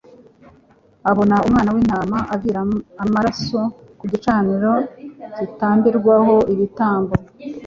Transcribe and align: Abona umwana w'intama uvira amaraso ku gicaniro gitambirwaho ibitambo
Abona 1.11 1.35
umwana 1.47 1.69
w'intama 1.75 2.17
uvira 2.35 2.61
amaraso 3.03 3.59
ku 3.99 4.03
gicaniro 4.11 4.73
gitambirwaho 5.39 6.35
ibitambo 6.53 7.13